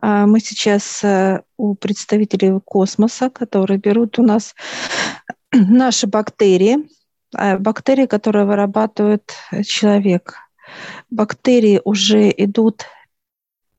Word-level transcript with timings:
А 0.00 0.26
мы 0.26 0.40
сейчас 0.40 1.04
э, 1.04 1.42
у 1.58 1.74
представителей 1.74 2.58
космоса, 2.60 3.28
которые 3.28 3.78
берут 3.78 4.18
у 4.18 4.22
нас 4.22 4.54
наши 5.52 6.06
бактерии, 6.06 6.88
а 7.34 7.58
бактерии, 7.58 8.06
которые 8.06 8.46
вырабатывает 8.46 9.34
человек. 9.64 10.36
Бактерии 11.10 11.82
уже 11.84 12.30
идут 12.30 12.86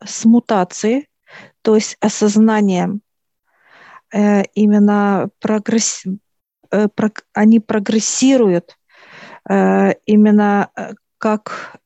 с 0.04 0.26
мутацией, 0.26 1.10
то 1.63 1.75
есть 1.75 1.97
осознанием 1.99 3.01
э, 4.13 4.43
именно 4.53 5.29
прогресс, 5.39 6.03
э, 6.71 6.88
они 7.33 7.59
прогрессируют 7.59 8.77
именно 10.05 10.69
как 11.17 11.81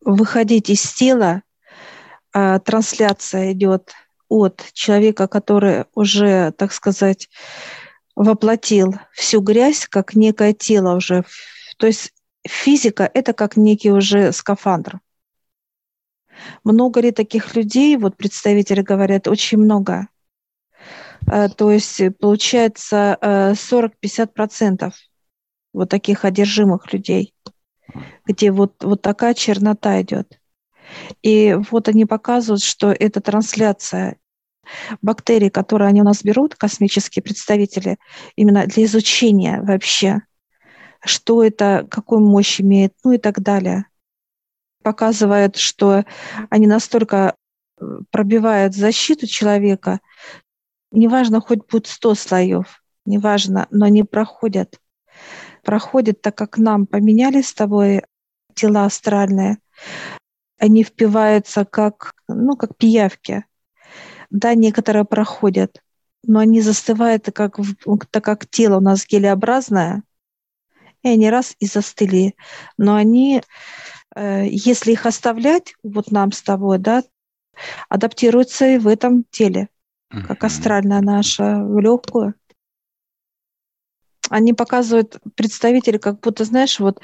выходить 0.00 0.68
из 0.68 0.82
тела 0.92 1.43
а, 2.34 2.58
трансляция 2.58 3.52
идет 3.52 3.92
от 4.28 4.64
человека, 4.72 5.28
который 5.28 5.84
уже, 5.94 6.50
так 6.52 6.72
сказать, 6.72 7.28
воплотил 8.16 8.94
всю 9.12 9.40
грязь 9.40 9.86
как 9.86 10.14
некое 10.14 10.52
тело 10.52 10.96
уже. 10.96 11.24
То 11.78 11.86
есть 11.86 12.12
физика– 12.46 13.08
это 13.14 13.32
как 13.32 13.56
некий 13.56 13.92
уже 13.92 14.32
скафандр. 14.32 14.98
Много 16.64 17.00
ли 17.00 17.12
таких 17.12 17.54
людей, 17.54 17.96
вот 17.96 18.16
представители 18.16 18.82
говорят, 18.82 19.28
очень 19.28 19.58
много. 19.58 20.08
А, 21.28 21.48
то 21.48 21.70
есть 21.70 22.02
получается 22.18 23.16
40-50% 23.22 24.92
вот 25.72 25.88
таких 25.88 26.24
одержимых 26.24 26.92
людей, 26.92 27.32
где 28.26 28.50
вот, 28.50 28.82
вот 28.82 29.02
такая 29.02 29.34
чернота 29.34 30.02
идет. 30.02 30.40
И 31.22 31.56
вот 31.70 31.88
они 31.88 32.04
показывают, 32.04 32.62
что 32.62 32.92
это 32.92 33.20
трансляция 33.20 34.18
бактерий, 35.02 35.50
которые 35.50 35.88
они 35.88 36.00
у 36.00 36.04
нас 36.04 36.22
берут, 36.22 36.54
космические 36.54 37.22
представители, 37.22 37.98
именно 38.36 38.66
для 38.66 38.84
изучения 38.84 39.60
вообще, 39.60 40.22
что 41.04 41.42
это, 41.42 41.86
какую 41.90 42.20
мощь 42.20 42.60
имеет, 42.60 42.94
ну 43.04 43.12
и 43.12 43.18
так 43.18 43.40
далее. 43.40 43.86
Показывает, 44.82 45.56
что 45.56 46.04
они 46.50 46.66
настолько 46.66 47.34
э, 47.78 47.84
пробивают 48.10 48.74
защиту 48.74 49.26
человека, 49.26 50.00
неважно, 50.90 51.40
хоть 51.40 51.66
будет 51.66 51.86
100 51.86 52.14
слоев, 52.14 52.82
неважно, 53.04 53.66
но 53.70 53.86
они 53.86 54.02
проходят. 54.02 54.78
Проходят, 55.62 56.20
так 56.20 56.36
как 56.36 56.58
нам 56.58 56.86
поменялись 56.86 57.48
с 57.48 57.54
тобой 57.54 58.02
тела 58.54 58.84
астральные, 58.84 59.58
они 60.64 60.82
впиваются 60.82 61.66
как, 61.66 62.14
ну, 62.26 62.56
как 62.56 62.76
пиявки. 62.78 63.44
Да, 64.30 64.54
некоторые 64.54 65.04
проходят, 65.04 65.82
но 66.22 66.38
они 66.38 66.62
застывают, 66.62 67.28
как, 67.34 67.58
так 68.10 68.24
как 68.24 68.46
тело 68.46 68.78
у 68.78 68.80
нас 68.80 69.06
гелеобразное, 69.06 70.02
и 71.02 71.08
они 71.08 71.28
раз 71.28 71.54
и 71.58 71.66
застыли. 71.66 72.34
Но 72.78 72.94
они, 72.94 73.42
э, 74.16 74.46
если 74.48 74.92
их 74.92 75.04
оставлять, 75.04 75.74
вот 75.82 76.10
нам 76.10 76.32
с 76.32 76.40
тобой, 76.40 76.78
да, 76.78 77.02
адаптируются 77.90 78.66
и 78.66 78.78
в 78.78 78.88
этом 78.88 79.24
теле, 79.30 79.68
как 80.08 80.44
астральная 80.44 81.02
наша, 81.02 81.62
в 81.62 81.78
легкую. 81.78 82.34
Они 84.30 84.54
показывают 84.54 85.18
представители, 85.36 85.98
как 85.98 86.20
будто, 86.20 86.44
знаешь, 86.44 86.80
вот 86.80 87.02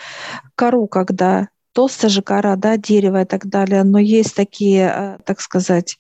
кору, 0.55 0.89
когда 0.89 1.51
толстая 1.73 2.11
же 2.11 2.23
кора, 2.23 2.57
да, 2.57 2.77
дерево 2.77 3.23
и 3.23 3.25
так 3.25 3.47
далее, 3.47 3.85
но 3.85 3.99
есть 3.99 4.35
такие, 4.35 4.93
э, 4.95 5.19
так 5.25 5.41
сказать, 5.41 5.99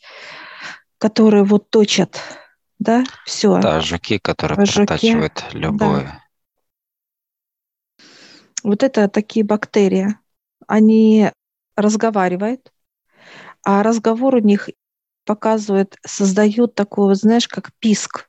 которые 0.98 1.44
вот 1.44 1.70
точат, 1.70 2.20
да, 2.78 3.04
все. 3.24 3.58
Да, 3.60 3.80
жуки, 3.80 4.18
которые 4.18 4.64
жуки, 4.66 4.74
протачивают 4.74 5.44
любое. 5.52 6.04
Да. 6.04 6.20
Вот 8.62 8.82
это 8.82 9.08
такие 9.08 9.44
бактерии. 9.44 10.16
Они 10.66 11.30
разговаривают, 11.76 12.72
а 13.62 13.82
разговор 13.82 14.34
у 14.36 14.40
них 14.40 14.68
показывает, 15.24 15.96
создают 16.04 16.74
такой, 16.74 17.14
знаешь, 17.14 17.48
как 17.48 17.70
писк. 17.78 18.28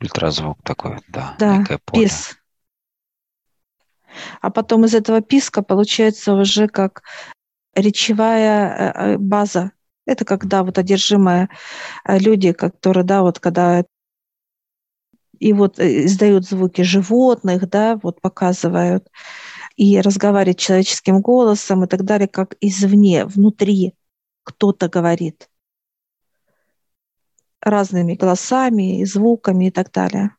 Ультразвук 0.00 0.62
такой, 0.62 0.98
да. 1.08 1.36
Да, 1.38 1.64
писк. 1.92 2.39
А 4.40 4.50
потом 4.50 4.84
из 4.84 4.94
этого 4.94 5.20
писка 5.20 5.62
получается 5.62 6.34
уже 6.34 6.68
как 6.68 7.02
речевая 7.74 8.68
э, 8.68 9.12
э, 9.14 9.18
база. 9.18 9.72
Это 10.06 10.24
когда 10.24 10.62
вот 10.62 10.78
одержимые 10.78 11.48
э, 12.04 12.18
люди, 12.18 12.52
которые, 12.52 13.04
да, 13.04 13.22
вот 13.22 13.38
когда 13.38 13.84
и 15.38 15.52
вот 15.54 15.78
издают 15.80 16.46
звуки 16.46 16.82
животных, 16.82 17.68
да, 17.68 17.98
вот 18.02 18.20
показывают, 18.20 19.08
и 19.76 20.00
разговаривают 20.00 20.58
человеческим 20.58 21.20
голосом 21.20 21.84
и 21.84 21.86
так 21.86 22.04
далее, 22.04 22.28
как 22.28 22.56
извне, 22.60 23.24
внутри 23.24 23.94
кто-то 24.42 24.88
говорит 24.88 25.48
разными 27.62 28.14
голосами 28.14 29.00
и 29.00 29.04
звуками 29.04 29.66
и 29.66 29.70
так 29.70 29.90
далее. 29.92 30.36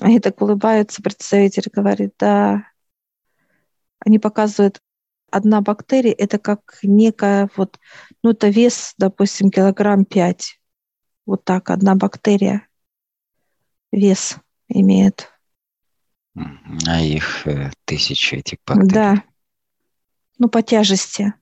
Они 0.00 0.20
так 0.20 0.40
улыбаются, 0.40 1.02
представитель 1.02 1.70
говорит, 1.72 2.14
да. 2.18 2.66
Они 4.00 4.18
показывают, 4.18 4.80
одна 5.30 5.60
бактерия– 5.60 6.12
это 6.18 6.38
как 6.38 6.78
некая 6.82 7.48
вот, 7.56 7.78
ну 8.22 8.30
это 8.30 8.48
вес, 8.48 8.94
допустим, 8.98 9.50
килограмм 9.50 10.04
пять. 10.04 10.60
Вот 11.26 11.44
так, 11.44 11.70
одна 11.70 11.94
бактерия 11.94 12.68
вес 13.92 14.36
имеет. 14.68 15.30
А 16.34 17.00
их 17.00 17.46
э, 17.46 17.70
тысячи 17.84 18.34
этих 18.34 18.58
бактерий. 18.66 18.92
Да. 18.92 19.22
Ну, 20.38 20.48
по 20.48 20.62
тяжести. 20.62 21.32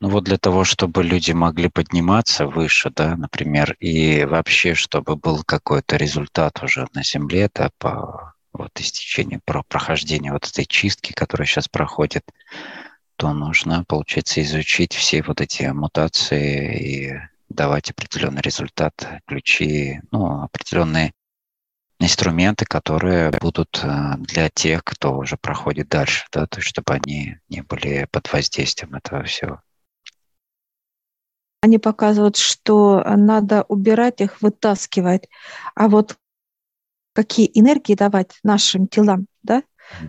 Ну 0.00 0.08
вот 0.08 0.24
для 0.24 0.38
того, 0.38 0.64
чтобы 0.64 1.04
люди 1.04 1.32
могли 1.32 1.68
подниматься 1.68 2.46
выше, 2.46 2.90
да, 2.90 3.16
например, 3.16 3.76
и 3.80 4.24
вообще, 4.24 4.74
чтобы 4.74 5.16
был 5.16 5.42
какой-то 5.44 5.96
результат 5.96 6.62
уже 6.62 6.86
на 6.94 7.02
Земле, 7.04 7.48
да, 7.54 7.70
по 7.78 8.34
вот 8.52 8.70
истечению, 8.78 9.40
про 9.44 9.62
прохождение 9.62 10.32
вот 10.32 10.46
этой 10.46 10.64
чистки, 10.66 11.12
которая 11.12 11.46
сейчас 11.46 11.68
проходит, 11.68 12.24
то 13.16 13.32
нужно, 13.32 13.84
получается, 13.86 14.42
изучить 14.42 14.94
все 14.94 15.22
вот 15.22 15.40
эти 15.40 15.64
мутации 15.64 16.78
и 16.78 17.12
давать 17.48 17.90
определенный 17.90 18.42
результат, 18.42 18.94
ключи, 19.26 20.00
ну, 20.10 20.42
определенные 20.42 21.12
инструменты, 22.02 22.64
которые 22.64 23.30
будут 23.30 23.80
э, 23.82 24.14
для 24.18 24.48
тех, 24.50 24.84
кто 24.84 25.16
уже 25.16 25.36
проходит 25.36 25.88
дальше, 25.88 26.26
да, 26.32 26.46
то 26.46 26.58
есть 26.58 26.68
чтобы 26.68 26.94
они 26.94 27.36
не 27.48 27.62
были 27.62 28.06
под 28.10 28.32
воздействием 28.32 28.94
этого 28.94 29.24
всего. 29.24 29.60
Они 31.62 31.78
показывают, 31.78 32.36
что 32.36 33.04
надо 33.04 33.64
убирать 33.68 34.20
их, 34.20 34.42
вытаскивать. 34.42 35.28
А 35.76 35.88
вот 35.88 36.16
какие 37.14 37.50
энергии 37.54 37.94
давать 37.94 38.38
нашим 38.42 38.88
телам, 38.88 39.26
да, 39.42 39.62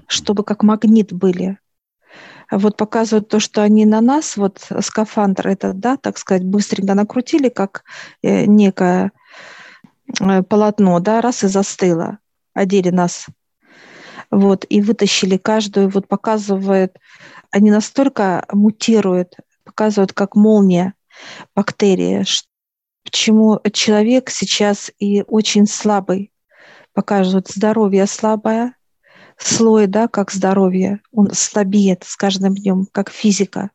чтобы 0.07 0.43
как 0.43 0.63
магнит 0.63 1.13
были. 1.13 1.59
Вот 2.49 2.77
показывают 2.77 3.29
то, 3.29 3.39
что 3.39 3.61
они 3.61 3.85
на 3.85 4.01
нас, 4.01 4.37
вот 4.37 4.67
скафандр 4.81 5.47
этот, 5.47 5.79
да, 5.79 5.97
так 5.97 6.17
сказать, 6.17 6.43
быстренько 6.43 6.93
накрутили, 6.93 7.49
как 7.49 7.83
э, 8.21 8.45
некое 8.45 9.11
полотно, 10.47 10.99
да, 10.99 11.21
раз 11.21 11.43
и 11.43 11.47
застыло, 11.47 12.19
одели 12.53 12.89
нас. 12.89 13.27
Вот, 14.29 14.65
и 14.69 14.81
вытащили 14.81 15.37
каждую, 15.37 15.89
вот 15.89 16.07
показывают, 16.07 16.97
они 17.51 17.71
настолько 17.71 18.45
мутируют, 18.51 19.35
показывают, 19.63 20.13
как 20.13 20.35
молния, 20.35 20.93
бактерии, 21.55 22.23
почему 23.03 23.59
человек 23.71 24.29
сейчас 24.29 24.91
и 24.97 25.23
очень 25.27 25.67
слабый, 25.67 26.31
показывает 26.93 27.49
здоровье 27.49 28.07
слабое, 28.07 28.75
слой, 29.37 29.87
да, 29.87 30.07
как 30.07 30.31
здоровье, 30.31 31.01
он 31.11 31.31
слабеет 31.31 32.03
с 32.03 32.15
каждым 32.15 32.55
днем, 32.55 32.87
как 32.91 33.09
физика. 33.09 33.71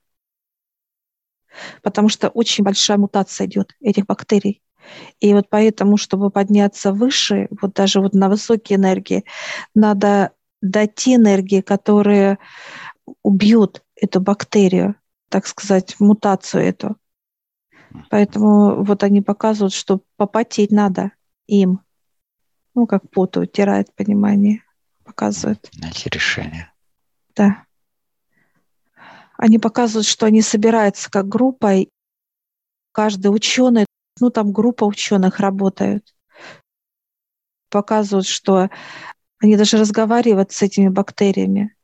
Потому 1.82 2.08
что 2.08 2.29
очень 2.29 2.64
большая 2.64 2.99
мутация 2.99 3.46
идет 3.46 3.75
этих 3.81 4.06
бактерий. 4.06 4.62
И 5.21 5.35
вот 5.35 5.49
поэтому, 5.51 5.97
чтобы 5.97 6.31
подняться 6.31 6.93
выше, 6.93 7.49
вот 7.61 7.75
даже 7.75 8.01
вот 8.01 8.15
на 8.15 8.29
высокие 8.29 8.79
энергии, 8.79 9.25
надо 9.75 10.33
дать 10.61 10.95
те 10.95 11.17
энергии, 11.17 11.61
которые 11.61 12.39
убьют 13.23 13.83
эту 13.97 14.21
бактерию, 14.21 14.95
так 15.29 15.47
сказать, 15.47 15.97
мутацию 15.99 16.65
эту. 16.65 16.97
Поэтому 18.11 18.85
вот 18.85 19.03
они 19.03 19.23
показывают, 19.23 19.73
что 19.73 20.03
попотеть 20.17 20.71
надо 20.71 21.13
им. 21.47 21.81
Ну, 22.75 22.87
как 22.87 23.11
поту 23.11 23.41
утирает, 23.41 23.93
понимание, 23.95 24.63
показывают. 25.05 25.69
Найти 25.75 26.09
решение. 26.11 26.73
Да. 27.35 27.65
Они 29.37 29.59
показывают, 29.59 30.07
что 30.07 30.27
они 30.27 30.43
собираются 30.43 31.11
как 31.11 31.29
группа 31.29 31.73
каждый 32.93 33.29
ученый, 33.29 33.87
ну 34.20 34.31
там 34.31 34.53
группа 34.53 34.85
ученых 34.85 35.41
работают, 35.41 36.15
показывают, 37.70 38.26
что 38.26 38.70
они 39.41 39.56
даже 39.56 39.79
разговаривают 39.79 40.53
с 40.53 40.62
этими 40.62 40.88
бактериями. 40.88 41.75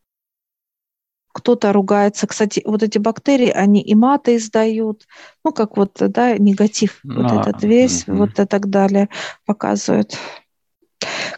Кто-то 1.33 1.73
ругается. 1.73 2.27
Кстати, 2.27 2.63
вот 2.65 2.83
эти 2.83 2.99
бактерии, 2.99 3.51
они 3.51 3.81
и 3.81 3.95
маты 3.95 4.37
издают, 4.37 5.07
ну, 5.45 5.53
как 5.53 5.77
вот, 5.77 5.97
да, 5.99 6.39
негатив, 6.39 7.01
Но, 7.03 7.23
вот 7.23 7.41
этот 7.41 7.65
весь, 7.65 8.07
угу. 8.07 8.19
вот 8.19 8.39
и 8.39 8.45
так 8.45 8.71
далее 8.71 9.09
показывают. 9.45 10.17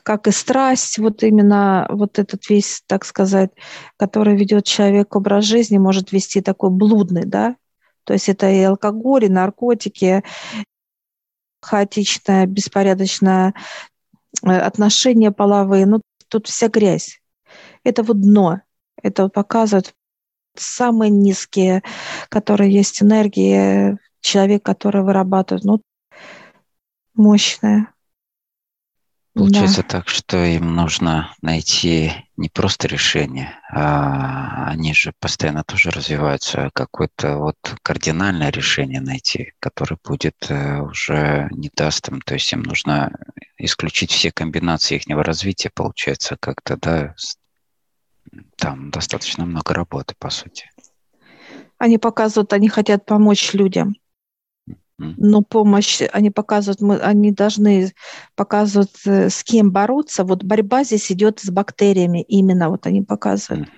Как 0.03 0.29
и 0.29 0.33
страсть, 0.33 0.99
вот 0.99 1.23
именно 1.23 1.87
вот 1.91 2.19
этот 2.19 2.49
весь, 2.51 2.83
так 2.87 3.05
сказать, 3.05 3.51
который 3.97 4.37
ведет 4.37 4.65
человек 4.65 5.17
образ 5.17 5.45
жизни, 5.45 5.79
может 5.79 6.13
вести 6.13 6.43
такой 6.43 6.71
блудный, 6.71 7.25
да, 7.25 7.57
то 8.07 8.13
есть 8.13 8.29
это 8.29 8.49
и 8.49 8.61
алкоголь, 8.63 9.25
и 9.25 9.29
наркотики, 9.29 10.23
хаотичное, 11.67 12.47
беспорядочное 12.47 13.55
э, 14.43 14.49
отношения 14.49 15.33
половые. 15.33 15.87
Ну, 15.87 16.01
тут 16.29 16.47
вся 16.47 16.69
грязь. 16.69 17.21
Это 17.85 18.03
вот 18.03 18.21
дно. 18.21 18.61
Это 19.03 19.29
показывает 19.29 19.95
самые 20.55 21.11
низкие, 21.11 21.83
которые 22.29 22.73
есть 22.73 23.03
энергии, 23.03 23.99
человек, 24.21 24.63
который 24.63 25.03
вырабатывает. 25.03 25.65
Ну, 25.65 25.81
мощная. 27.15 27.93
Получается 29.37 29.83
да. 29.83 29.89
так, 29.89 30.09
что 30.09 30.43
им 30.43 30.75
нужно 30.75 31.35
найти 31.43 32.11
не 32.39 32.49
просто 32.49 32.89
решение, 32.89 33.51
а 33.71 34.67
они 34.71 34.95
же 34.95 35.13
постоянно 35.21 35.63
тоже 35.63 35.91
развиваются, 35.91 36.67
а 36.67 36.71
какое-то 36.73 37.37
вот 37.37 37.57
кардинальное 37.83 38.51
решение 38.51 39.03
найти, 39.03 39.53
которое 39.61 39.99
будет 40.03 40.37
э, 40.49 40.81
уже 40.81 41.49
не 41.51 41.71
даст 41.75 42.09
им, 42.09 42.23
то 42.23 42.33
есть 42.33 42.51
им 42.51 42.63
нужно 42.63 43.13
исключить 43.59 44.11
все 44.11 44.33
комбинации 44.33 44.97
их 44.97 45.03
развития, 45.07 45.71
получается, 45.75 46.39
как-то, 46.41 46.79
да, 46.79 47.15
там 48.57 48.91
достаточно 48.91 49.45
много 49.45 49.75
работы, 49.75 50.15
по 50.19 50.31
сути. 50.31 50.71
Они 51.77 51.99
показывают, 51.99 52.55
они 52.55 52.71
хотят 52.71 53.05
помочь 53.05 53.53
людям. 53.53 53.97
Но 54.99 55.43
помощь, 55.43 56.01
они 56.13 56.31
показывают, 56.31 56.81
мы, 56.81 56.97
они 56.99 57.31
должны 57.31 57.93
показывать, 58.35 58.95
э, 59.05 59.29
с 59.29 59.45
кем 59.45 59.71
бороться. 59.71 60.25
Вот 60.25 60.43
борьба 60.43 60.85
здесь 60.85 61.13
идет 61.13 61.41
с 61.41 61.51
бактериями, 61.51 62.23
именно 62.23 62.71
вот 62.71 62.87
они 62.87 63.03
показывают. 63.03 63.69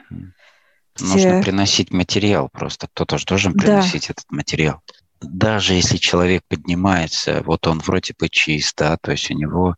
Все... 0.95 1.07
Нужно 1.07 1.43
приносить 1.43 1.93
материал 1.93 2.49
просто. 2.53 2.87
Кто-то 2.89 3.19
же 3.19 3.27
должен 3.27 3.53
приносить 3.55 4.07
да. 4.09 4.15
этот 4.15 4.31
материал. 4.31 4.81
Даже 5.21 5.75
если 5.75 5.97
человек 5.97 6.45
поднимается, 6.47 7.43
вот 7.45 7.67
он 7.67 7.81
вроде 7.81 8.15
бы 8.17 8.29
чист, 8.29 8.77
да, 8.77 8.97
то 8.97 9.11
есть 9.11 9.29
у 9.33 9.35
него 9.35 9.75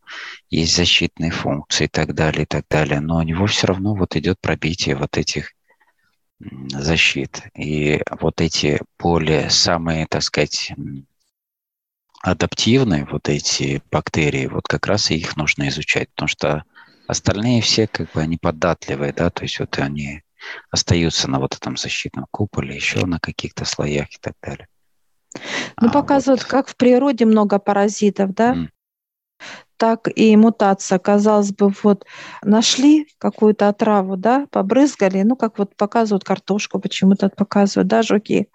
есть 0.51 0.75
защитные 0.75 1.31
функции 1.31 1.85
и 1.85 1.87
так 1.87 2.13
далее, 2.13 2.43
и 2.43 2.45
так 2.45 2.65
далее, 2.69 2.99
но 2.99 3.17
у 3.17 3.23
него 3.23 3.47
все 3.47 3.65
равно 3.67 3.95
вот 3.95 4.15
идет 4.15 4.39
пробитие 4.39 4.95
вот 4.95 5.17
этих 5.17 5.53
защит. 6.69 7.41
И 7.55 8.01
вот 8.19 8.41
эти 8.41 8.81
более 8.99 9.49
самые, 9.49 10.05
так 10.07 10.21
сказать, 10.21 10.73
адаптивные 12.21 13.07
вот 13.09 13.29
эти 13.29 13.81
бактерии, 13.91 14.47
вот 14.47 14.67
как 14.67 14.87
раз 14.87 15.11
и 15.11 15.15
их 15.15 15.37
нужно 15.37 15.69
изучать, 15.69 16.09
потому 16.11 16.27
что 16.27 16.63
остальные 17.07 17.61
все 17.61 17.87
как 17.87 18.11
бы 18.11 18.21
они 18.21 18.37
податливые, 18.37 19.13
да, 19.13 19.29
то 19.29 19.43
есть 19.43 19.59
вот 19.59 19.77
они 19.79 20.21
остаются 20.69 21.29
на 21.29 21.39
вот 21.39 21.55
этом 21.55 21.77
защитном 21.77 22.25
куполе, 22.31 22.75
еще 22.75 23.05
на 23.05 23.19
каких-то 23.19 23.65
слоях 23.65 24.07
и 24.11 24.17
так 24.19 24.33
далее. 24.41 24.67
Ну, 25.79 25.87
а 25.87 25.91
показывают, 25.91 26.41
вот... 26.41 26.49
как 26.49 26.67
в 26.67 26.75
природе 26.75 27.25
много 27.25 27.59
паразитов, 27.59 28.33
да? 28.33 28.53
Mm. 28.53 28.67
Так 29.77 30.07
и 30.15 30.35
мутация. 30.35 30.99
Казалось 30.99 31.53
бы, 31.53 31.73
вот 31.81 32.05
нашли 32.43 33.07
какую-то 33.17 33.69
отраву, 33.69 34.15
да, 34.15 34.45
побрызгали, 34.51 35.23
ну, 35.23 35.35
как 35.35 35.57
вот 35.57 35.75
показывают 35.75 36.23
картошку, 36.23 36.79
почему-то 36.79 37.29
показывают, 37.29 37.87
да, 37.87 38.03
жуки. 38.03 38.49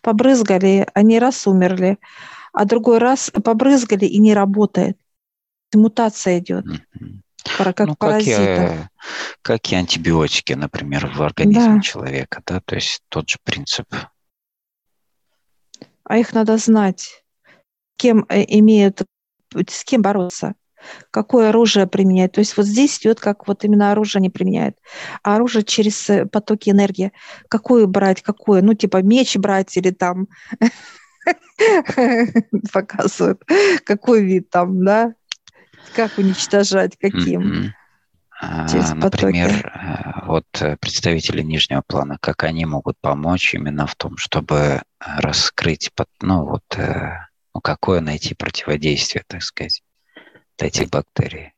Побрызгали, 0.00 0.88
они 0.94 1.18
раз 1.18 1.46
умерли 1.46 1.98
а 2.52 2.64
другой 2.64 2.98
раз 2.98 3.30
побрызгали 3.30 4.04
и 4.04 4.18
не 4.18 4.34
работает. 4.34 4.98
Мутация 5.74 6.38
идет. 6.38 6.66
Как 7.56 7.80
ну, 7.80 7.96
Как 7.96 8.22
и, 8.22 8.68
как 9.42 9.72
и 9.72 9.74
антибиотики, 9.74 10.52
например, 10.52 11.08
в 11.08 11.22
организме 11.22 11.76
да. 11.76 11.80
человека, 11.80 12.42
да, 12.46 12.60
то 12.64 12.76
есть 12.76 13.02
тот 13.08 13.28
же 13.28 13.38
принцип. 13.42 13.86
А 16.04 16.18
их 16.18 16.32
надо 16.34 16.56
знать, 16.58 17.24
кем 17.96 18.26
э, 18.28 18.44
имеют, 18.46 19.02
с 19.54 19.84
кем 19.84 20.02
бороться, 20.02 20.54
какое 21.10 21.48
оружие 21.48 21.86
применять. 21.86 22.32
То 22.32 22.40
есть 22.40 22.56
вот 22.56 22.66
здесь 22.66 22.98
идет, 22.98 23.18
как 23.18 23.48
вот 23.48 23.64
именно 23.64 23.92
оружие 23.92 24.22
не 24.22 24.30
применяют, 24.30 24.76
а 25.22 25.36
оружие 25.36 25.64
через 25.64 26.10
э, 26.10 26.26
потоки 26.26 26.70
энергии. 26.70 27.12
Какое 27.48 27.86
брать, 27.86 28.22
какое? 28.22 28.62
Ну, 28.62 28.74
типа 28.74 29.02
меч 29.02 29.36
брать 29.36 29.76
или 29.76 29.90
там 29.90 30.28
показывают, 32.72 33.42
какой 33.84 34.24
вид 34.24 34.50
там, 34.50 34.84
да, 34.84 35.14
как 35.94 36.18
уничтожать, 36.18 36.96
каким. 36.98 37.72
А, 38.40 38.66
например, 38.94 39.66
э, 39.66 40.26
вот 40.26 40.46
э, 40.60 40.76
представители 40.78 41.42
нижнего 41.42 41.82
плана, 41.86 42.18
как 42.20 42.42
они 42.42 42.64
могут 42.64 42.98
помочь 43.00 43.54
именно 43.54 43.86
в 43.86 43.94
том, 43.94 44.16
чтобы 44.16 44.82
раскрыть, 44.98 45.92
ну 46.20 46.44
вот, 46.46 46.64
э, 46.76 47.18
ну, 47.54 47.60
какое 47.60 48.00
найти 48.00 48.34
противодействие, 48.34 49.22
так 49.28 49.44
сказать, 49.44 49.84
для 50.58 50.66
этих 50.66 50.90
бактерий. 50.90 51.52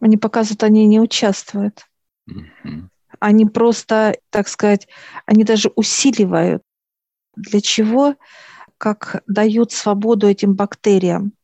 Они 0.00 0.16
показывают, 0.16 0.62
они 0.62 0.86
не 0.86 1.00
участвуют. 1.00 1.86
Mm-hmm. 2.30 2.88
Они 3.18 3.44
просто, 3.44 4.16
так 4.30 4.48
сказать, 4.48 4.88
они 5.26 5.44
даже 5.44 5.70
усиливают. 5.74 6.62
Для 7.36 7.60
чего? 7.60 8.14
Как 8.80 9.22
дают 9.26 9.72
свободу 9.72 10.26
этим 10.26 10.54
бактериям. 10.54 11.34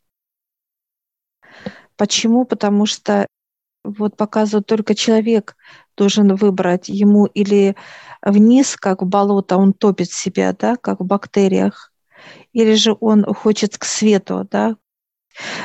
Почему? 1.96 2.46
Потому 2.46 2.86
что 2.86 3.26
вот 3.84 4.16
показывают 4.16 4.66
только 4.66 4.94
человек 4.94 5.54
должен 5.98 6.34
выбрать 6.34 6.88
ему 6.88 7.26
или 7.26 7.76
вниз, 8.22 8.76
как 8.76 9.02
в 9.02 9.06
болото, 9.06 9.58
он 9.58 9.74
топит 9.74 10.10
себя, 10.10 10.54
да, 10.58 10.76
как 10.76 11.00
в 11.00 11.04
бактериях, 11.04 11.92
или 12.54 12.74
же 12.74 12.96
он 13.00 13.22
хочет 13.34 13.76
к 13.76 13.84
свету, 13.84 14.48
да, 14.50 14.76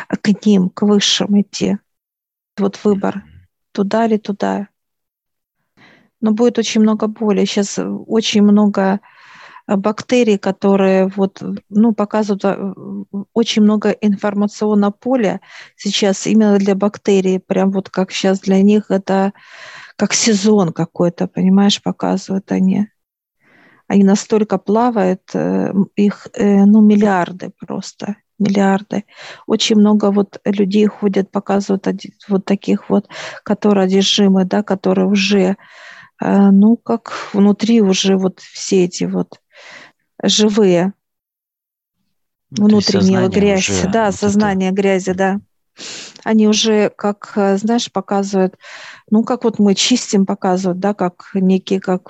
к 0.09 0.45
ним, 0.45 0.69
к 0.69 0.81
высшим 0.81 1.39
идти. 1.39 1.77
Вот 2.57 2.77
выбор, 2.83 3.23
туда 3.71 4.07
или 4.07 4.17
туда. 4.17 4.67
Но 6.19 6.33
будет 6.33 6.59
очень 6.59 6.81
много 6.81 7.07
боли. 7.07 7.45
Сейчас 7.45 7.79
очень 7.79 8.41
много 8.41 8.99
бактерий, 9.67 10.37
которые 10.37 11.07
вот, 11.07 11.41
ну, 11.69 11.93
показывают 11.93 12.43
э, 12.45 12.73
очень 13.33 13.61
много 13.61 13.89
информационного 13.91 14.91
поля 14.91 15.41
сейчас 15.75 16.27
именно 16.27 16.57
для 16.57 16.75
бактерий, 16.75 17.39
прям 17.39 17.71
вот 17.71 17.89
как 17.89 18.11
сейчас 18.11 18.39
для 18.39 18.61
них 18.61 18.89
это 18.89 19.33
как 19.95 20.13
сезон 20.13 20.73
какой-то, 20.73 21.27
понимаешь, 21.27 21.81
показывают 21.81 22.51
они. 22.51 22.87
Они 23.87 24.03
настолько 24.03 24.57
плавают, 24.57 25.21
э, 25.33 25.73
их, 25.95 26.27
ну, 26.37 26.81
миллиарды 26.81 27.51
просто, 27.59 28.15
миллиарды. 28.39 29.03
Очень 29.47 29.75
много 29.75 30.11
вот 30.11 30.39
людей 30.45 30.87
ходят, 30.87 31.29
показывают 31.29 31.87
вот 32.27 32.45
таких 32.45 32.89
вот, 32.89 33.07
которые 33.43 33.85
одержимы, 33.85 34.45
да, 34.45 34.63
которые 34.63 35.07
уже, 35.07 35.57
ну, 36.19 36.77
как 36.77 37.11
внутри 37.33 37.81
уже 37.81 38.15
вот 38.15 38.39
все 38.39 38.85
эти 38.85 39.03
вот 39.03 39.40
живые. 40.23 40.93
Внутренняя 42.49 43.29
грязь, 43.29 43.69
уже, 43.69 43.89
да, 43.89 44.07
вот 44.07 44.15
сознание 44.15 44.69
это... 44.69 44.81
грязи, 44.81 45.13
да. 45.13 45.39
Они 46.23 46.47
уже, 46.47 46.89
как, 46.89 47.31
знаешь, 47.55 47.91
показывают, 47.91 48.57
ну, 49.09 49.23
как 49.23 49.45
вот 49.45 49.57
мы 49.57 49.73
чистим, 49.73 50.25
показывают, 50.25 50.79
да, 50.79 50.93
как 50.93 51.29
некие, 51.33 51.79
как 51.79 52.09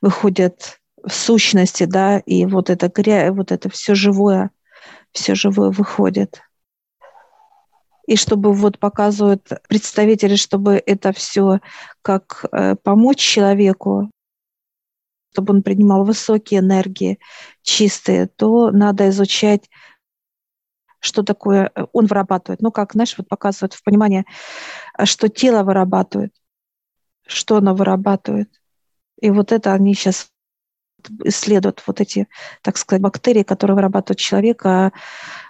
выходят 0.00 0.80
в 1.04 1.12
сущности, 1.12 1.84
да, 1.84 2.18
и 2.18 2.44
вот 2.44 2.70
это 2.70 2.88
грязь, 2.88 3.30
вот 3.30 3.52
это 3.52 3.70
все 3.70 3.94
живое, 3.94 4.50
все 5.12 5.34
живое 5.34 5.70
выходит. 5.70 6.42
И 8.08 8.16
чтобы 8.16 8.52
вот 8.54 8.78
показывают 8.78 9.46
представители, 9.68 10.36
чтобы 10.36 10.82
это 10.84 11.12
все 11.12 11.60
как 12.00 12.46
э, 12.52 12.74
помочь 12.82 13.18
человеку, 13.18 14.10
чтобы 15.32 15.54
он 15.54 15.62
принимал 15.62 16.04
высокие 16.04 16.60
энергии, 16.60 17.18
чистые, 17.62 18.26
то 18.26 18.70
надо 18.70 19.08
изучать, 19.10 19.68
что 21.00 21.22
такое 21.22 21.70
э, 21.74 21.86
он 21.92 22.06
вырабатывает. 22.06 22.60
Ну, 22.60 22.70
как, 22.72 22.92
знаешь, 22.92 23.14
вот 23.16 23.28
показывают 23.28 23.74
в 23.74 23.82
понимании, 23.84 24.24
что 25.04 25.28
тело 25.28 25.62
вырабатывает, 25.62 26.34
что 27.26 27.56
оно 27.58 27.74
вырабатывает. 27.74 28.50
И 29.20 29.30
вот 29.30 29.52
это 29.52 29.72
они 29.72 29.94
сейчас 29.94 30.30
исследуют 31.24 31.82
вот 31.86 32.00
эти, 32.00 32.28
так 32.62 32.76
сказать, 32.76 33.02
бактерии, 33.02 33.42
которые 33.42 33.76
вырабатывает 33.76 34.18
человек, 34.18 34.64
а, 34.66 34.92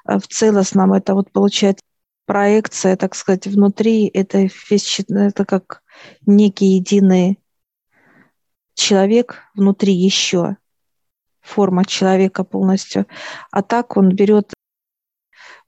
а 0.05 0.19
в 0.19 0.27
целостном 0.27 0.93
это 0.93 1.15
вот 1.15 1.33
получается 1.33 1.83
проекция, 2.27 2.97
так 2.97 3.15
сказать, 3.15 3.47
внутри, 3.47 4.07
это, 4.07 4.49
весь, 4.71 5.01
это 5.09 5.45
как 5.47 5.83
некий 6.27 6.77
единый 6.77 7.39
человек 8.79 9.43
внутри 9.55 9.93
еще, 9.93 10.57
форма 11.41 11.85
человека 11.85 12.45
полностью. 12.45 13.07
А 13.51 13.63
так 13.63 13.97
он 13.97 14.11
берет 14.11 14.53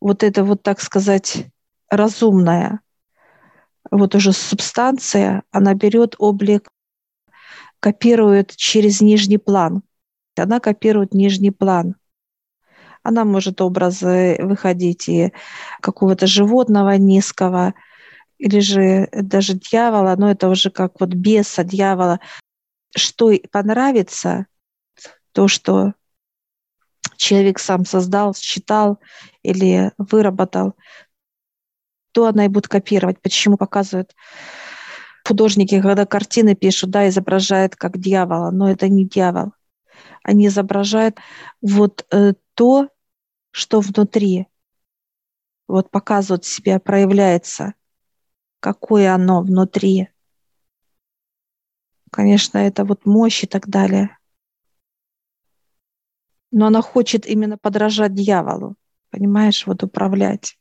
вот 0.01 0.23
это 0.23 0.45
вот, 0.45 0.63
так 0.63 0.81
сказать, 0.81 1.47
разумное, 1.91 2.81
вот 3.91 4.15
уже 4.15 4.33
субстанция, 4.33 5.43
она 5.51 5.75
берет 5.75 6.15
облик, 6.19 6.69
копирует 7.81 8.55
через 8.57 9.01
нижний 9.01 9.39
план. 9.39 9.83
Она 10.37 10.61
копирует 10.61 11.13
нижний 11.13 11.51
план. 11.51 11.97
Она 13.03 13.25
может 13.25 13.61
образы 13.61 14.37
выходить 14.41 15.09
и 15.09 15.33
какого-то 15.81 16.27
животного 16.27 16.97
низкого, 16.97 17.75
или 18.39 18.61
же 18.61 19.09
даже 19.13 19.55
дьявола, 19.55 20.15
но 20.17 20.31
это 20.31 20.49
уже 20.49 20.71
как 20.71 21.01
вот 21.01 21.11
беса, 21.11 21.65
дьявола. 21.65 22.21
Что 22.97 23.33
понравится, 23.51 24.47
то, 25.33 25.49
что 25.49 25.95
человек 27.17 27.59
сам 27.59 27.85
создал, 27.85 28.35
считал 28.35 28.99
или 29.43 29.93
выработал, 29.99 30.75
то 32.13 32.27
она 32.27 32.47
и 32.47 32.49
будет 32.49 32.69
копировать. 32.69 33.21
Почему 33.21 33.57
показывают 33.57 34.15
художники, 35.25 35.81
когда 35.81 36.07
картины 36.07 36.55
пишут, 36.55 36.91
да, 36.91 37.09
изображают 37.09 37.77
как 37.77 37.99
дьявола, 37.99 38.51
но 38.51 38.71
это 38.71 38.89
не 38.89 39.05
дьявол. 39.05 39.53
Они 40.23 40.49
изображают 40.49 41.19
вот 41.61 42.07
э, 42.11 42.35
то, 42.55 42.89
что 43.53 43.81
внутри, 43.81 44.47
вот 45.69 45.91
показывают 45.91 46.45
себя, 46.45 46.81
проявляется, 46.81 47.75
какое 48.61 49.15
оно 49.15 49.43
внутри. 49.43 50.09
Конечно, 52.11 52.59
это 52.59 52.85
вот 52.85 53.07
мощь 53.07 53.45
и 53.45 53.47
так 53.47 53.69
далее. 53.69 54.17
Но 56.51 56.67
она 56.67 56.83
хочет 56.83 57.27
именно 57.27 57.57
подражать 57.57 58.15
дьяволу, 58.15 58.75
понимаешь, 59.11 59.67
вот 59.67 59.83
управлять. 59.85 60.59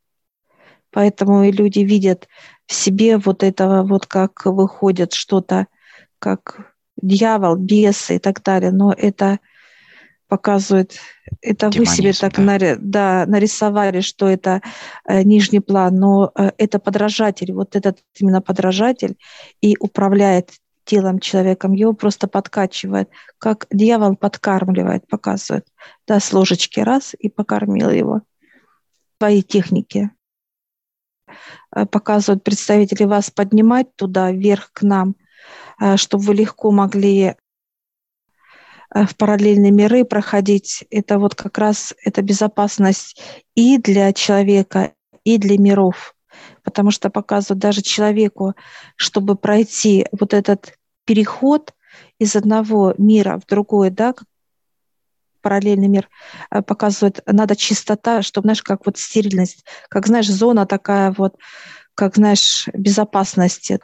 Поэтому 0.92 1.44
и 1.44 1.52
люди 1.52 1.80
видят 1.80 2.28
в 2.66 2.74
себе 2.74 3.18
вот 3.18 3.44
этого, 3.44 3.84
вот 3.84 4.06
как 4.06 4.46
выходит 4.46 5.14
что-то, 5.14 5.68
как 6.20 6.74
дьявол, 7.02 7.56
бесы 7.56 8.16
и 8.16 8.20
так 8.20 8.44
далее. 8.44 8.72
Но 8.72 8.94
это 8.94 9.40
показывает, 10.28 11.00
это 11.42 11.70
Демонизм, 11.70 11.90
вы 11.90 11.96
себе 11.96 12.14
так 12.14 12.36
да. 12.36 12.44
Нари, 12.44 12.76
да, 12.80 13.26
нарисовали, 13.28 14.02
что 14.02 14.28
это 14.28 14.62
э, 15.08 15.24
нижний 15.24 15.60
план, 15.60 15.96
но 15.96 16.32
э, 16.36 16.52
это 16.58 16.78
подражатель, 16.78 17.52
вот 17.52 17.76
этот 17.76 17.98
именно 18.20 18.42
подражатель 18.42 19.18
и 19.60 19.76
управляет 19.80 20.52
телом 20.90 21.20
человеком, 21.20 21.74
его 21.74 21.94
просто 21.94 22.28
подкачивает, 22.28 23.10
как 23.38 23.68
дьявол 23.70 24.16
подкармливает, 24.16 25.08
показывает. 25.08 25.68
Да, 26.08 26.20
с 26.20 26.34
ложечки 26.34 26.80
раз 26.80 27.16
и 27.20 27.30
покормил 27.30 27.92
его. 27.92 28.22
Свои 29.20 29.44
техники. 29.44 30.10
Э, 31.76 31.86
показывают 31.86 32.44
представители 32.44 33.04
вас 33.04 33.30
поднимать 33.30 33.96
туда, 33.96 34.32
вверх 34.32 34.72
к 34.74 34.82
нам, 34.82 35.16
э, 35.80 35.98
чтобы 35.98 36.24
вы 36.24 36.34
легко 36.34 36.72
могли 36.72 37.22
э, 37.22 37.36
в 39.06 39.16
параллельные 39.16 39.72
миры 39.72 40.06
проходить. 40.06 40.86
Это 40.90 41.20
вот 41.20 41.36
как 41.36 41.60
раз 41.60 41.94
эта 42.04 42.24
безопасность 42.24 43.22
и 43.54 43.78
для 43.78 44.12
человека, 44.14 44.94
и 45.24 45.38
для 45.38 45.60
миров. 45.60 46.16
Потому 46.64 46.90
что 46.90 47.12
показывают 47.12 47.60
даже 47.62 47.84
человеку, 47.84 48.56
чтобы 48.96 49.36
пройти 49.36 50.08
вот 50.12 50.34
этот 50.34 50.79
переход 51.10 51.74
из 52.20 52.36
одного 52.36 52.94
мира 53.00 53.40
в 53.40 53.48
другой, 53.48 53.90
да, 53.90 54.14
параллельный 55.42 55.88
мир 55.88 56.08
э, 56.52 56.62
показывает, 56.62 57.24
надо 57.26 57.56
чистота, 57.56 58.22
чтобы, 58.22 58.46
знаешь, 58.46 58.62
как 58.62 58.86
вот 58.86 59.00
стерильность, 59.00 59.66
как, 59.90 60.06
знаешь, 60.06 60.30
зона 60.30 60.68
такая 60.68 61.12
вот, 61.18 61.36
как, 61.96 62.18
знаешь, 62.18 62.68
безопасности. 62.76 63.80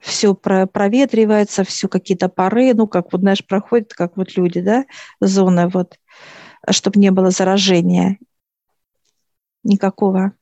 Все 0.00 0.34
про 0.34 0.66
проветривается, 0.66 1.62
все 1.62 1.86
какие-то 1.86 2.28
пары, 2.28 2.74
ну, 2.74 2.88
как 2.88 3.12
вот, 3.12 3.20
знаешь, 3.20 3.46
проходит, 3.46 3.94
как 3.94 4.16
вот 4.16 4.36
люди, 4.36 4.60
да, 4.60 4.86
зоны 5.20 5.68
вот, 5.68 6.00
чтобы 6.68 6.98
не 6.98 7.12
было 7.12 7.30
заражения 7.30 8.18
никакого, 9.62 10.32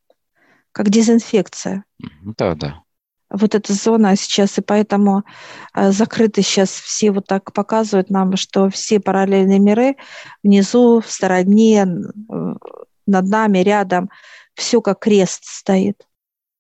как 0.73 0.89
дезинфекция. 0.89 1.85
Да, 2.39 2.55
да 2.55 2.85
вот 3.37 3.55
эта 3.55 3.73
зона 3.73 4.17
сейчас, 4.17 4.59
и 4.59 4.63
поэтому 4.63 5.25
э, 5.75 5.91
закрыты 5.91 6.43
сейчас 6.43 6.71
все 6.71 7.11
вот 7.11 7.27
так 7.27 7.53
показывают 7.53 8.11
нам, 8.11 8.37
что 8.37 8.71
все 8.71 9.01
параллельные 9.01 9.59
миры 9.59 9.97
внизу, 10.43 11.01
в 11.01 11.11
стороне, 11.11 11.85
э, 11.85 12.55
над 13.07 13.27
нами, 13.29 13.59
рядом, 13.59 14.11
все 14.55 14.81
как 14.81 15.01
крест 15.01 15.45
стоит, 15.45 16.07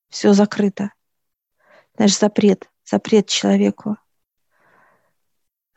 все 0.08 0.32
закрыто. 0.32 0.92
Знаешь, 1.96 2.18
запрет, 2.18 2.68
запрет 2.84 3.28
человеку. 3.28 3.96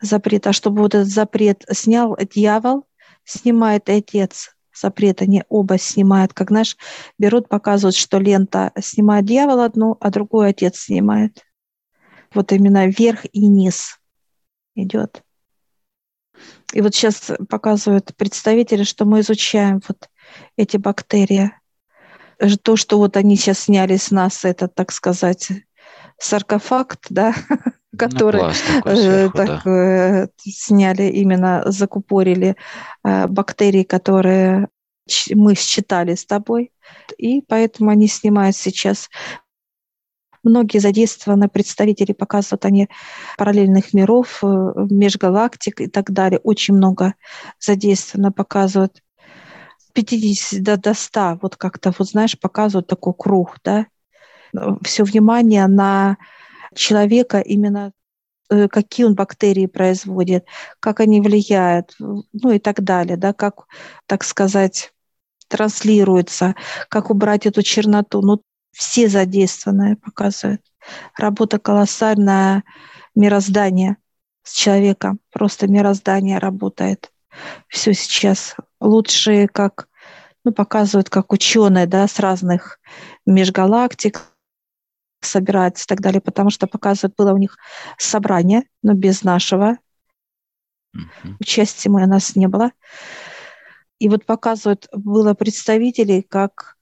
Запрет. 0.00 0.46
А 0.46 0.52
чтобы 0.52 0.82
вот 0.82 0.94
этот 0.94 1.08
запрет 1.08 1.64
снял 1.72 2.16
дьявол, 2.16 2.86
снимает 3.24 3.88
отец 3.88 4.56
запрет, 4.80 5.22
они 5.22 5.44
оба 5.48 5.78
снимают, 5.78 6.32
как, 6.32 6.50
знаешь, 6.50 6.76
берут, 7.18 7.48
показывают, 7.48 7.96
что 7.96 8.18
лента 8.18 8.72
снимает 8.80 9.24
дьявол 9.24 9.60
одну, 9.60 9.96
а 10.00 10.10
другую 10.10 10.48
отец 10.48 10.80
снимает. 10.80 11.44
Вот 12.34 12.52
именно 12.52 12.86
вверх 12.86 13.24
и 13.32 13.46
низ 13.46 13.98
идет. 14.74 15.22
И 16.72 16.80
вот 16.80 16.94
сейчас 16.94 17.30
показывают 17.48 18.14
представители, 18.16 18.84
что 18.84 19.04
мы 19.04 19.20
изучаем 19.20 19.80
вот 19.88 20.08
эти 20.56 20.76
бактерии. 20.76 21.52
То, 22.62 22.76
что 22.76 22.98
вот 22.98 23.16
они 23.16 23.36
сейчас 23.36 23.60
сняли 23.60 23.96
с 23.96 24.10
нас, 24.10 24.44
это, 24.44 24.68
так 24.68 24.92
сказать, 24.92 25.50
саркофаг, 26.18 26.98
да, 27.08 27.34
который 27.98 28.40
такой 28.40 28.92
э, 28.92 28.96
сверху, 28.96 29.36
так, 29.36 29.64
да. 29.64 29.70
Э, 29.70 30.26
сняли 30.38 31.04
именно, 31.04 31.62
закупорили 31.66 32.56
э, 33.04 33.26
бактерии, 33.26 33.82
которые 33.82 34.68
мы 35.34 35.54
считали 35.54 36.14
с 36.14 36.24
тобой, 36.26 36.72
и 37.16 37.42
поэтому 37.42 37.90
они 37.90 38.08
снимают 38.08 38.56
сейчас 38.56 39.08
Многие 40.44 40.78
задействованы 40.78 41.48
представители, 41.48 42.12
показывают 42.12 42.64
они 42.64 42.88
параллельных 43.36 43.92
миров, 43.92 44.38
межгалактик 44.42 45.80
и 45.80 45.86
так 45.88 46.12
далее. 46.12 46.38
Очень 46.42 46.74
много 46.74 47.14
задействовано, 47.58 48.30
показывают 48.30 49.02
50 49.94 50.62
до, 50.62 50.76
до 50.76 50.94
100, 50.94 51.38
вот 51.42 51.56
как-то, 51.56 51.92
вот 51.98 52.08
знаешь, 52.08 52.38
показывают 52.38 52.86
такой 52.86 53.14
круг, 53.18 53.56
да. 53.64 53.86
Все 54.82 55.02
внимание 55.02 55.66
на 55.66 56.16
человека 56.74 57.40
именно 57.40 57.92
э, 58.50 58.68
какие 58.68 59.06
он 59.06 59.14
бактерии 59.14 59.66
производит, 59.66 60.46
как 60.80 61.00
они 61.00 61.20
влияют, 61.20 61.94
ну 61.98 62.52
и 62.52 62.58
так 62.58 62.82
далее, 62.82 63.16
да, 63.16 63.32
как, 63.32 63.66
так 64.06 64.24
сказать, 64.24 64.92
транслируется, 65.48 66.54
как 66.88 67.10
убрать 67.10 67.46
эту 67.46 67.62
черноту. 67.62 68.20
Ну, 68.22 68.42
все 68.72 69.08
задействованные 69.08 69.96
показывают. 69.96 70.62
Работа 71.16 71.58
колоссальная, 71.58 72.64
мироздание 73.14 73.96
с 74.44 74.52
человеком, 74.52 75.18
просто 75.32 75.66
мироздание 75.66 76.38
работает. 76.38 77.12
Все 77.68 77.92
сейчас 77.92 78.56
лучшие, 78.80 79.48
как 79.48 79.88
ну, 80.44 80.52
показывают, 80.52 81.10
как 81.10 81.32
ученые 81.32 81.86
да, 81.86 82.06
с 82.06 82.18
разных 82.18 82.80
межгалактик, 83.26 84.22
собираются 85.20 85.84
и 85.84 85.86
так 85.86 86.00
далее, 86.00 86.20
потому 86.20 86.50
что 86.50 86.66
показывают, 86.66 87.14
было 87.16 87.32
у 87.32 87.38
них 87.38 87.56
собрание, 87.96 88.64
но 88.82 88.94
без 88.94 89.22
нашего 89.22 89.78
mm-hmm. 90.96 91.36
участия 91.40 91.90
мы, 91.90 92.04
у 92.04 92.06
нас 92.06 92.36
не 92.36 92.48
было. 92.48 92.72
И 93.98 94.08
вот 94.08 94.24
показывают, 94.24 94.86
было 94.92 95.34
представителей, 95.34 96.22
как, 96.22 96.76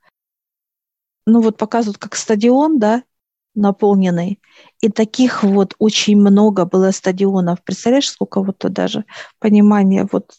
ну 1.26 1.40
вот 1.40 1.56
показывают, 1.56 1.98
как 1.98 2.14
стадион, 2.14 2.78
да, 2.78 3.02
наполненный. 3.54 4.40
И 4.82 4.90
таких 4.90 5.42
вот 5.42 5.74
очень 5.78 6.20
много 6.20 6.66
было 6.66 6.90
стадионов. 6.90 7.62
Представляешь, 7.64 8.10
сколько 8.10 8.42
вот 8.42 8.58
даже 8.58 9.04
понимания 9.38 10.06
вот 10.12 10.34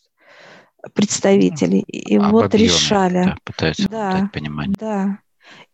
представителей. 0.93 1.79
И 1.81 2.17
Об 2.17 2.31
вот 2.31 2.45
объеме, 2.45 2.65
решали. 2.65 3.23
Да, 3.23 3.37
пытаются 3.43 3.89
да, 3.89 4.29
понимание. 4.31 4.75
Да. 4.79 5.19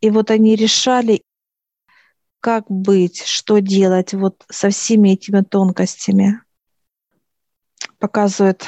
И 0.01 0.10
вот 0.10 0.32
они 0.32 0.56
решали, 0.56 1.24
как 2.44 2.66
быть, 2.70 3.24
что 3.24 3.60
делать 3.60 4.14
вот 4.14 4.44
со 4.50 4.70
всеми 4.70 5.12
этими 5.12 5.44
тонкостями. 5.44 6.42
Показывают 8.00 8.68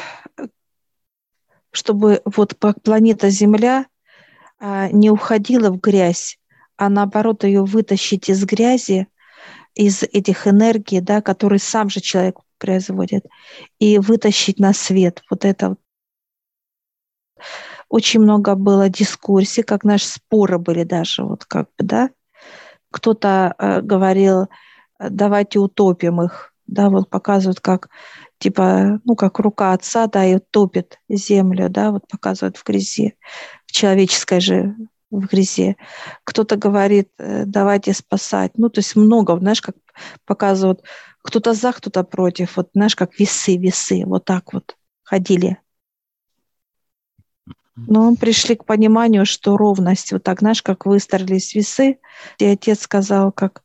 чтобы 1.73 2.21
вот 2.23 2.55
планета 2.83 3.29
Земля 3.29 3.87
а, 4.59 4.87
не 4.87 5.09
уходила 5.09 5.71
в 5.71 5.81
грязь, 5.81 6.39
а 6.77 6.87
наоборот 6.87 7.43
ее 7.43 7.65
вытащить 7.65 8.29
из 8.29 8.45
грязи, 8.45 9.07
из 9.73 10.03
этих 10.03 10.47
энергий, 10.47 11.01
да, 11.01 11.21
которые 11.21 11.59
сам 11.59 11.89
же 11.89 11.99
человек 11.99 12.37
производит, 12.59 13.25
и 13.77 13.99
вытащить 13.99 14.57
на 14.57 14.71
свет. 14.71 15.21
Вот 15.29 15.43
это 15.43 15.75
очень 17.89 18.21
много 18.21 18.55
было 18.55 18.87
дискуссий, 18.87 19.63
как 19.63 19.83
наши 19.83 20.07
споры 20.07 20.59
были 20.59 20.85
даже, 20.85 21.25
вот 21.25 21.43
как 21.43 21.67
бы, 21.77 21.85
да. 21.85 22.09
Кто-то 22.95 23.53
э, 23.57 23.81
говорил, 23.81 24.47
давайте 24.97 25.59
утопим 25.59 26.21
их, 26.21 26.53
да, 26.65 26.89
вот 26.89 27.09
показывают, 27.09 27.59
как 27.59 27.89
типа, 28.37 29.01
ну, 29.03 29.17
как 29.17 29.37
рука 29.39 29.73
отца, 29.73 30.07
да, 30.07 30.23
и 30.23 30.39
топит 30.39 31.01
землю, 31.09 31.69
да, 31.69 31.91
вот 31.91 32.07
показывают 32.07 32.55
в 32.55 32.63
грязи, 32.63 33.17
в 33.65 33.73
человеческой 33.73 34.39
же 34.39 34.75
в 35.11 35.27
грязи. 35.27 35.75
Кто-то 36.23 36.55
говорит, 36.55 37.09
э, 37.19 37.43
давайте 37.45 37.93
спасать. 37.93 38.53
Ну, 38.55 38.69
то 38.69 38.79
есть 38.79 38.95
много, 38.95 39.37
знаешь, 39.37 39.61
как 39.61 39.75
показывают, 40.25 40.81
кто-то 41.21 41.53
за, 41.53 41.73
кто-то 41.73 42.05
против. 42.05 42.55
Вот, 42.55 42.69
знаешь, 42.73 42.95
как 42.95 43.19
весы, 43.19 43.57
весы, 43.57 44.03
вот 44.05 44.23
так 44.23 44.53
вот 44.53 44.77
ходили. 45.03 45.57
Но 47.75 48.15
пришли 48.15 48.55
к 48.55 48.65
пониманию, 48.65 49.25
что 49.25 49.57
ровность, 49.57 50.13
вот 50.13 50.23
так, 50.23 50.39
знаешь, 50.39 50.63
как 50.63 50.85
выстроились 50.85 51.53
весы, 51.53 51.99
и 52.37 52.45
отец 52.45 52.81
сказал, 52.81 53.31
как 53.31 53.63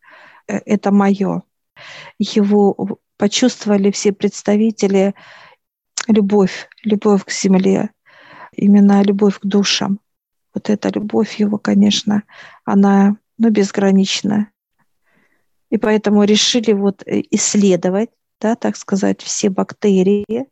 э, 0.49 0.59
это 0.67 0.91
мое. 0.91 1.43
Его 2.19 2.99
почувствовали 3.17 3.91
все 3.93 4.13
представители 4.13 5.15
любовь, 6.09 6.69
любовь 6.83 7.25
к 7.25 7.31
земле, 7.31 7.91
именно 8.53 9.03
любовь 9.03 9.39
к 9.39 9.47
душам. 9.47 10.01
Вот 10.55 10.71
эта 10.71 10.89
любовь 10.89 11.39
его, 11.39 11.59
конечно, 11.59 12.25
она 12.65 13.17
ну, 13.39 13.51
безгранична. 13.51 14.51
И 15.71 15.79
поэтому 15.79 16.25
решили 16.25 16.73
вот 16.73 17.03
э, 17.07 17.23
исследовать, 17.31 18.11
да, 18.41 18.57
так 18.57 18.77
сказать, 18.77 19.23
все 19.23 19.51
бактерии 19.51 20.49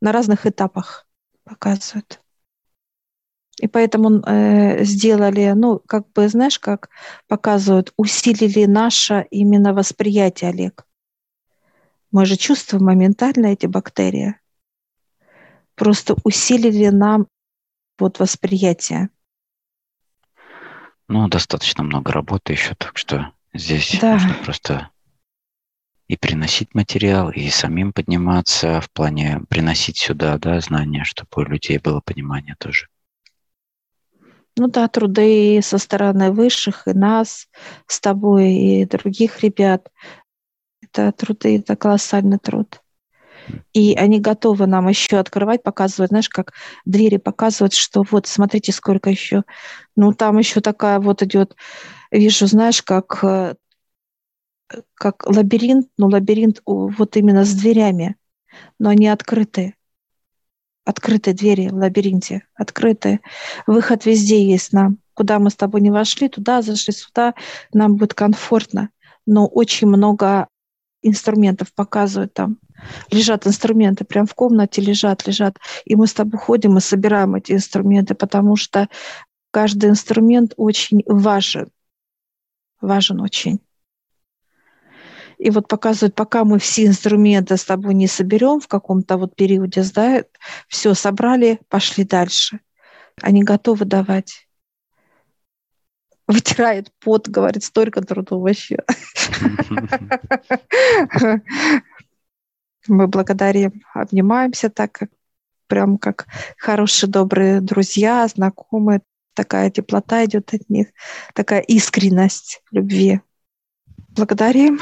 на 0.00 0.10
разных 0.10 0.46
этапах 0.46 1.06
показывают. 1.44 2.20
И 3.60 3.66
поэтому 3.66 4.20
э, 4.20 4.84
сделали, 4.84 5.52
ну, 5.54 5.80
как 5.80 6.10
бы, 6.12 6.28
знаешь, 6.28 6.58
как 6.58 6.90
показывают, 7.26 7.92
усилили 7.96 8.66
наше 8.66 9.26
именно 9.30 9.74
восприятие, 9.74 10.50
Олег. 10.50 10.86
Мы 12.12 12.24
же 12.24 12.36
чувствуем 12.36 12.84
моментально 12.84 13.46
эти 13.46 13.66
бактерии. 13.66 14.36
Просто 15.74 16.14
усилили 16.24 16.88
нам 16.88 17.26
вот 17.98 18.18
восприятие. 18.18 19.10
Ну, 21.08 21.26
достаточно 21.28 21.82
много 21.82 22.12
работы 22.12 22.52
еще, 22.52 22.74
так 22.74 22.96
что 22.96 23.32
здесь 23.52 23.98
да. 24.00 24.14
нужно 24.14 24.34
просто 24.44 24.90
и 26.06 26.16
приносить 26.16 26.74
материал, 26.74 27.30
и 27.30 27.48
самим 27.50 27.92
подниматься 27.92 28.80
в 28.80 28.90
плане 28.90 29.42
приносить 29.48 29.98
сюда 29.98 30.38
да, 30.38 30.60
знания, 30.60 31.04
чтобы 31.04 31.28
у 31.36 31.42
людей 31.42 31.78
было 31.78 32.00
понимание 32.00 32.54
тоже. 32.58 32.88
Ну 34.58 34.66
да, 34.66 34.88
труды 34.88 35.60
со 35.62 35.78
стороны 35.78 36.32
высших, 36.32 36.88
и 36.88 36.92
нас, 36.92 37.46
с 37.86 38.00
тобой, 38.00 38.52
и 38.52 38.84
других 38.86 39.40
ребят. 39.40 39.88
Это 40.82 41.12
труды, 41.12 41.58
это 41.58 41.76
колоссальный 41.76 42.38
труд. 42.38 42.80
И 43.72 43.94
они 43.94 44.20
готовы 44.20 44.66
нам 44.66 44.88
еще 44.88 45.18
открывать, 45.18 45.62
показывать, 45.62 46.10
знаешь, 46.10 46.28
как 46.28 46.52
двери 46.84 47.18
показывают, 47.18 47.72
что 47.72 48.02
вот, 48.10 48.26
смотрите, 48.26 48.72
сколько 48.72 49.10
еще. 49.10 49.44
Ну, 49.94 50.12
там 50.12 50.38
еще 50.38 50.60
такая 50.60 50.98
вот 50.98 51.22
идет, 51.22 51.54
вижу, 52.10 52.46
знаешь, 52.48 52.82
как, 52.82 53.22
э, 53.22 53.54
как 54.94 55.24
лабиринт, 55.26 55.88
ну, 55.96 56.08
лабиринт 56.08 56.62
вот 56.66 57.16
именно 57.16 57.44
с 57.44 57.54
дверями, 57.54 58.16
но 58.78 58.90
они 58.90 59.08
открыты. 59.08 59.77
Открытые 60.88 61.34
двери 61.34 61.68
в 61.68 61.74
лабиринте, 61.74 62.44
открытые. 62.54 63.20
Выход 63.66 64.06
везде 64.06 64.42
есть 64.42 64.72
нам. 64.72 64.96
Куда 65.12 65.38
мы 65.38 65.50
с 65.50 65.54
тобой 65.54 65.82
не 65.82 65.90
вошли, 65.90 66.30
туда 66.30 66.62
зашли, 66.62 66.94
сюда, 66.94 67.34
нам 67.74 67.96
будет 67.96 68.14
комфортно. 68.14 68.88
Но 69.26 69.46
очень 69.46 69.86
много 69.86 70.48
инструментов 71.02 71.74
показывают 71.74 72.32
там. 72.32 72.56
Лежат 73.10 73.46
инструменты, 73.46 74.06
прям 74.06 74.24
в 74.24 74.34
комнате 74.34 74.80
лежат, 74.80 75.26
лежат. 75.26 75.58
И 75.84 75.94
мы 75.94 76.06
с 76.06 76.14
тобой 76.14 76.40
ходим 76.40 76.78
и 76.78 76.80
собираем 76.80 77.34
эти 77.34 77.52
инструменты, 77.52 78.14
потому 78.14 78.56
что 78.56 78.88
каждый 79.50 79.90
инструмент 79.90 80.54
очень 80.56 81.02
важен. 81.04 81.68
Важен 82.80 83.20
очень. 83.20 83.60
И 85.38 85.50
вот 85.50 85.68
показывают, 85.68 86.14
пока 86.14 86.44
мы 86.44 86.58
все 86.58 86.86
инструменты 86.86 87.56
с 87.56 87.64
тобой 87.64 87.94
не 87.94 88.06
соберем 88.06 88.60
в 88.60 88.68
каком-то 88.68 89.16
вот 89.16 89.36
периоде, 89.36 89.84
да, 89.94 90.24
все 90.68 90.94
собрали, 90.94 91.60
пошли 91.68 92.04
дальше. 92.04 92.60
Они 93.22 93.42
готовы 93.42 93.84
давать 93.84 94.48
вытирает 96.28 96.92
пот, 97.00 97.28
говорит, 97.28 97.64
столько 97.64 98.02
труду 98.02 98.38
вообще. 98.38 98.76
Мы 102.86 103.08
благодарим, 103.08 103.82
обнимаемся 103.94 104.70
так, 104.70 104.92
как 104.92 105.10
прям 105.66 105.98
как 105.98 106.26
хорошие, 106.56 107.10
добрые 107.10 107.60
друзья, 107.60 108.28
знакомые. 108.28 109.00
Такая 109.34 109.70
теплота 109.70 110.24
идет 110.24 110.52
от 110.52 110.68
них, 110.68 110.88
такая 111.34 111.60
искренность 111.60 112.62
любви. 112.72 113.20
Благодарим 114.18 114.80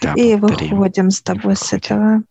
да, 0.00 0.14
и 0.14 0.36
благодарим. 0.36 0.76
выходим 0.76 1.10
с 1.10 1.20
тобой 1.20 1.56
с 1.56 1.72
этого. 1.72 2.22